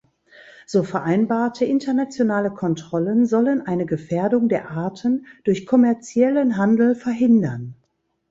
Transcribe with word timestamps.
So 0.65 0.81
vereinbarte 0.81 1.63
internationale 1.63 2.49
Kontrollen 2.49 3.27
sollen 3.27 3.61
eine 3.67 3.85
Gefährdung 3.85 4.49
der 4.49 4.71
Arten 4.71 5.27
durch 5.43 5.67
kommerziellen 5.67 6.57
Handel 6.57 6.95
verhindern. 6.95 7.75